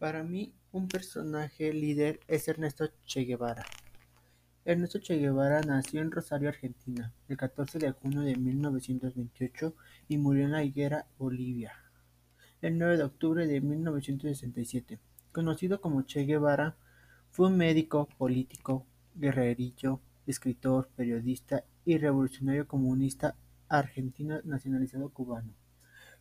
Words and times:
Para 0.00 0.22
mí, 0.22 0.54
un 0.72 0.88
personaje 0.88 1.74
líder 1.74 2.20
es 2.26 2.48
Ernesto 2.48 2.88
Che 3.04 3.26
Guevara. 3.26 3.66
Ernesto 4.64 4.98
Che 4.98 5.18
Guevara 5.18 5.60
nació 5.60 6.00
en 6.00 6.10
Rosario, 6.10 6.48
Argentina, 6.48 7.12
el 7.28 7.36
14 7.36 7.78
de 7.78 7.90
junio 7.90 8.22
de 8.22 8.34
1928 8.34 9.74
y 10.08 10.16
murió 10.16 10.46
en 10.46 10.52
La 10.52 10.64
Higuera, 10.64 11.06
Bolivia, 11.18 11.74
el 12.62 12.78
9 12.78 12.96
de 12.96 13.02
octubre 13.02 13.46
de 13.46 13.60
1967. 13.60 14.98
Conocido 15.32 15.82
como 15.82 16.00
Che 16.06 16.24
Guevara, 16.24 16.78
fue 17.30 17.48
un 17.48 17.58
médico, 17.58 18.08
político, 18.16 18.86
guerrerillo, 19.14 20.00
escritor, 20.26 20.88
periodista 20.96 21.64
y 21.84 21.98
revolucionario 21.98 22.66
comunista 22.66 23.36
argentino 23.68 24.40
nacionalizado 24.44 25.10
cubano. 25.10 25.52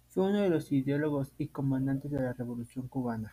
Fue 0.10 0.28
uno 0.30 0.42
de 0.42 0.50
los 0.50 0.70
ideólogos 0.74 1.32
y 1.38 1.48
comandantes 1.48 2.12
de 2.12 2.20
la 2.20 2.34
Revolución 2.34 2.90
cubana. 2.90 3.32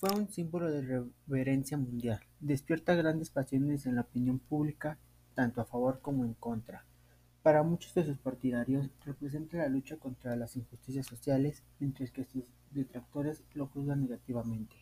Fue 0.00 0.18
un 0.18 0.30
símbolo 0.30 0.70
de 0.70 1.04
reverencia 1.26 1.76
mundial, 1.76 2.20
despierta 2.40 2.94
grandes 2.94 3.28
pasiones 3.28 3.84
en 3.84 3.96
la 3.96 4.00
opinión 4.00 4.38
pública, 4.38 4.96
tanto 5.34 5.60
a 5.60 5.66
favor 5.66 6.00
como 6.00 6.24
en 6.24 6.32
contra. 6.32 6.86
Para 7.42 7.62
muchos 7.62 7.92
de 7.92 8.06
sus 8.06 8.16
partidarios 8.16 8.88
representa 9.04 9.58
la 9.58 9.68
lucha 9.68 9.98
contra 9.98 10.36
las 10.36 10.56
injusticias 10.56 11.04
sociales, 11.04 11.64
mientras 11.80 12.12
que 12.12 12.24
sus 12.24 12.44
detractores 12.70 13.42
lo 13.52 13.66
juzgan 13.66 14.00
negativamente. 14.00 14.74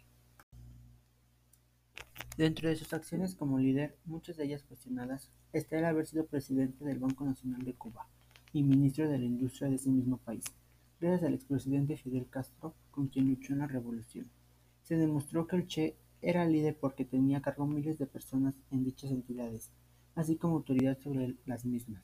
Dentro 2.36 2.68
de 2.68 2.76
sus 2.76 2.92
acciones 2.92 3.34
como 3.34 3.58
líder, 3.58 3.98
muchas 4.04 4.36
de 4.36 4.44
ellas 4.44 4.62
cuestionadas, 4.62 5.32
está 5.52 5.78
el 5.80 5.86
haber 5.86 6.06
sido 6.06 6.26
presidente 6.26 6.84
del 6.84 7.00
Banco 7.00 7.24
Nacional 7.24 7.64
de 7.64 7.74
Cuba 7.74 8.06
y 8.52 8.62
ministro 8.62 9.08
de 9.08 9.18
la 9.18 9.24
Industria 9.24 9.68
de 9.68 9.74
ese 9.74 9.90
mismo 9.90 10.18
país, 10.18 10.44
gracias 11.00 11.24
al 11.24 11.34
expresidente 11.34 11.96
Fidel 11.96 12.28
Castro, 12.30 12.76
con 12.92 13.08
quien 13.08 13.28
luchó 13.28 13.52
en 13.54 13.58
la 13.58 13.66
revolución. 13.66 14.30
Se 14.88 14.96
demostró 14.96 15.46
que 15.46 15.56
el 15.56 15.66
Che 15.66 15.98
era 16.22 16.46
líder 16.46 16.74
porque 16.80 17.04
tenía 17.04 17.38
a 17.38 17.42
cargo 17.42 17.66
miles 17.66 17.98
de 17.98 18.06
personas 18.06 18.54
en 18.70 18.84
dichas 18.84 19.10
entidades, 19.10 19.70
así 20.14 20.36
como 20.36 20.56
autoridad 20.56 20.96
sobre 20.96 21.36
las 21.44 21.66
mismas. 21.66 22.02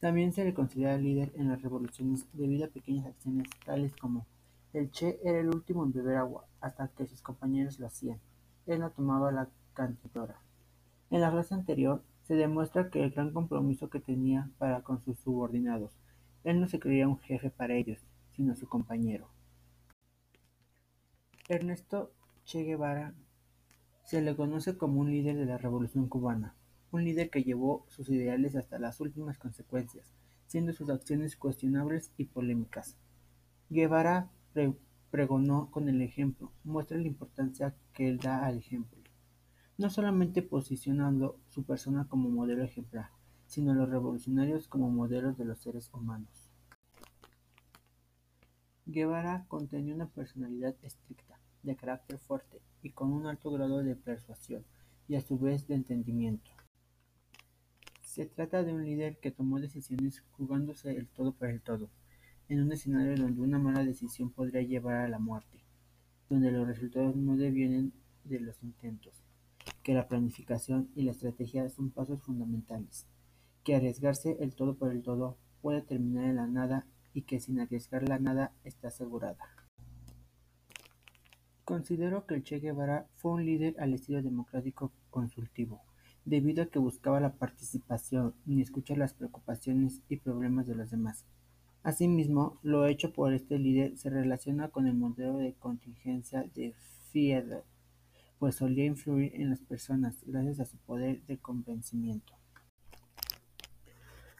También 0.00 0.32
se 0.32 0.44
le 0.44 0.52
considera 0.52 0.98
líder 0.98 1.30
en 1.36 1.48
las 1.48 1.62
revoluciones 1.62 2.26
debido 2.32 2.66
a 2.66 2.70
pequeñas 2.70 3.06
acciones 3.06 3.46
tales 3.64 3.94
como 3.94 4.26
el 4.72 4.90
Che 4.90 5.20
era 5.22 5.38
el 5.38 5.46
último 5.46 5.84
en 5.84 5.92
beber 5.92 6.16
agua 6.16 6.44
hasta 6.60 6.88
que 6.88 7.06
sus 7.06 7.22
compañeros 7.22 7.78
lo 7.78 7.86
hacían. 7.86 8.18
Él 8.66 8.80
no 8.80 8.90
tomaba 8.90 9.30
la 9.30 9.48
cantidora. 9.72 10.40
En 11.10 11.20
la 11.20 11.30
clase 11.30 11.54
anterior 11.54 12.02
se 12.24 12.34
demuestra 12.34 12.90
que 12.90 13.04
el 13.04 13.12
gran 13.12 13.32
compromiso 13.32 13.90
que 13.90 14.00
tenía 14.00 14.50
para 14.58 14.82
con 14.82 15.00
sus 15.00 15.20
subordinados. 15.20 15.92
Él 16.42 16.60
no 16.60 16.66
se 16.66 16.80
creía 16.80 17.06
un 17.06 17.20
jefe 17.20 17.50
para 17.50 17.76
ellos, 17.76 18.00
sino 18.32 18.56
su 18.56 18.68
compañero. 18.68 19.28
Ernesto 21.48 22.10
Che 22.44 22.62
Guevara 22.62 23.14
se 24.04 24.20
le 24.20 24.36
conoce 24.36 24.76
como 24.76 25.00
un 25.00 25.10
líder 25.10 25.36
de 25.36 25.46
la 25.46 25.56
Revolución 25.56 26.08
cubana, 26.08 26.54
un 26.92 27.02
líder 27.02 27.30
que 27.30 27.42
llevó 27.42 27.86
sus 27.88 28.10
ideales 28.10 28.54
hasta 28.54 28.78
las 28.78 29.00
últimas 29.00 29.38
consecuencias, 29.38 30.12
siendo 30.46 30.74
sus 30.74 30.90
acciones 30.90 31.36
cuestionables 31.36 32.12
y 32.18 32.26
polémicas. 32.26 32.98
Guevara 33.70 34.30
pregonó 35.10 35.70
con 35.70 35.88
el 35.88 36.02
ejemplo, 36.02 36.52
muestra 36.64 36.98
la 36.98 37.06
importancia 37.06 37.74
que 37.94 38.08
él 38.08 38.18
da 38.18 38.44
al 38.44 38.58
ejemplo, 38.58 39.00
no 39.78 39.88
solamente 39.88 40.42
posicionando 40.42 41.40
su 41.48 41.64
persona 41.64 42.06
como 42.08 42.28
modelo 42.28 42.62
ejemplar, 42.62 43.08
sino 43.46 43.72
a 43.72 43.74
los 43.74 43.88
revolucionarios 43.88 44.68
como 44.68 44.90
modelos 44.90 45.38
de 45.38 45.46
los 45.46 45.60
seres 45.60 45.90
humanos. 45.94 46.50
Guevara 48.84 49.46
contenía 49.48 49.94
una 49.94 50.08
personalidad 50.08 50.76
estricta, 50.82 51.40
de 51.64 51.76
carácter 51.76 52.18
fuerte 52.18 52.60
y 52.82 52.90
con 52.90 53.12
un 53.12 53.26
alto 53.26 53.50
grado 53.50 53.82
de 53.82 53.96
persuasión 53.96 54.64
y 55.08 55.16
a 55.16 55.20
su 55.20 55.38
vez 55.38 55.66
de 55.66 55.74
entendimiento. 55.74 56.50
Se 58.02 58.26
trata 58.26 58.62
de 58.62 58.72
un 58.72 58.84
líder 58.84 59.18
que 59.18 59.32
tomó 59.32 59.58
decisiones 59.58 60.22
jugándose 60.32 60.96
el 60.96 61.08
todo 61.08 61.32
por 61.32 61.48
el 61.48 61.60
todo, 61.60 61.90
en 62.48 62.62
un 62.62 62.72
escenario 62.72 63.16
donde 63.16 63.40
una 63.40 63.58
mala 63.58 63.84
decisión 63.84 64.30
podría 64.30 64.62
llevar 64.62 64.96
a 64.96 65.08
la 65.08 65.18
muerte, 65.18 65.64
donde 66.28 66.52
los 66.52 66.66
resultados 66.66 67.16
no 67.16 67.36
devienen 67.36 67.92
de 68.24 68.40
los 68.40 68.62
intentos, 68.62 69.14
que 69.82 69.94
la 69.94 70.06
planificación 70.06 70.90
y 70.94 71.02
la 71.02 71.10
estrategia 71.10 71.68
son 71.68 71.90
pasos 71.90 72.22
fundamentales, 72.22 73.06
que 73.64 73.74
arriesgarse 73.74 74.36
el 74.40 74.54
todo 74.54 74.76
por 74.76 74.92
el 74.92 75.02
todo 75.02 75.38
puede 75.60 75.82
terminar 75.82 76.26
en 76.26 76.36
la 76.36 76.46
nada 76.46 76.86
y 77.14 77.22
que 77.22 77.40
sin 77.40 77.58
arriesgar 77.58 78.08
la 78.08 78.18
nada 78.18 78.52
está 78.64 78.88
asegurada. 78.88 79.63
Considero 81.64 82.26
que 82.26 82.34
el 82.34 82.44
Che 82.44 82.58
Guevara 82.58 83.06
fue 83.16 83.32
un 83.32 83.46
líder 83.46 83.74
al 83.80 83.94
estilo 83.94 84.20
democrático 84.20 84.92
consultivo, 85.10 85.80
debido 86.26 86.62
a 86.62 86.66
que 86.66 86.78
buscaba 86.78 87.20
la 87.20 87.32
participación 87.32 88.34
y 88.46 88.60
escuchar 88.60 88.98
las 88.98 89.14
preocupaciones 89.14 90.02
y 90.10 90.16
problemas 90.16 90.66
de 90.66 90.74
los 90.74 90.90
demás. 90.90 91.24
Asimismo, 91.82 92.58
lo 92.62 92.86
hecho 92.86 93.12
por 93.12 93.32
este 93.32 93.58
líder 93.58 93.96
se 93.96 94.10
relaciona 94.10 94.68
con 94.68 94.86
el 94.86 94.94
modelo 94.94 95.38
de 95.38 95.54
contingencia 95.54 96.44
de 96.54 96.74
Fiedler, 97.10 97.64
pues 98.38 98.56
solía 98.56 98.84
influir 98.84 99.34
en 99.34 99.48
las 99.48 99.60
personas 99.60 100.16
gracias 100.26 100.60
a 100.60 100.66
su 100.66 100.76
poder 100.78 101.22
de 101.26 101.38
convencimiento. 101.38 102.34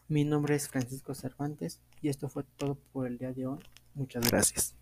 Mi 0.08 0.24
nombre 0.24 0.54
es 0.54 0.68
Francisco 0.68 1.14
Cervantes 1.14 1.80
y 2.02 2.10
esto 2.10 2.28
fue 2.28 2.44
todo 2.58 2.74
por 2.92 3.06
el 3.06 3.16
día 3.16 3.32
de 3.32 3.46
hoy. 3.46 3.60
Muchas 3.94 4.30
gracias. 4.30 4.74